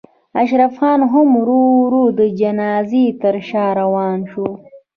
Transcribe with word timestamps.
اشرف 0.41 0.73
خان 0.79 0.99
هم 1.13 1.27
ورو 1.39 1.61
ورو 1.81 2.03
د 2.19 2.21
جنازې 2.39 3.05
تر 3.21 3.35
شا 3.49 3.65
روان 3.79 4.19
شو. 4.31 4.47